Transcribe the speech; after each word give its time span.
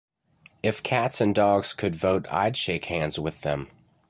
If 0.63 0.81
cats 0.81 1.21
and 1.21 1.35
dogs 1.35 1.73
could 1.75 1.95
vote 1.95 2.25
I'd 2.31 2.57
shake 2.57 2.85
hands 2.85 3.19
with 3.19 3.41
them. 3.41 3.67